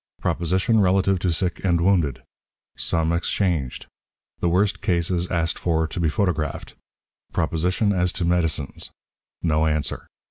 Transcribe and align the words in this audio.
Proposition 0.19 0.79
relative 0.81 1.19
to 1.19 1.31
Sick 1.31 1.61
and 1.63 1.79
Wounded. 1.79 2.23
Some 2.75 3.13
exchanged. 3.13 3.85
The 4.39 4.49
Worst 4.49 4.81
Cases 4.81 5.27
asked 5.29 5.59
for 5.59 5.85
to 5.85 5.99
be 5.99 6.09
photographed. 6.09 6.73
Proposition 7.33 7.93
as 7.93 8.11
to 8.13 8.25
Medicines. 8.25 8.89
No 9.43 9.67
Answer. 9.67 10.07